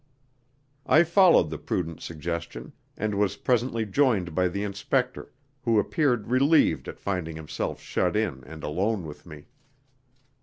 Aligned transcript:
I 0.87 1.03
followed 1.03 1.51
the 1.51 1.59
prudent 1.59 2.01
suggestion, 2.01 2.73
and 2.97 3.13
was 3.13 3.35
presently 3.37 3.85
joined 3.85 4.33
by 4.33 4.47
the 4.47 4.63
inspector, 4.63 5.31
who 5.61 5.77
appeared 5.77 6.27
relieved 6.31 6.87
at 6.87 6.99
finding 6.99 7.35
himself 7.35 7.79
shut 7.79 8.15
in 8.15 8.43
and 8.47 8.63
alone 8.63 9.05
with 9.05 9.27
me. 9.27 9.45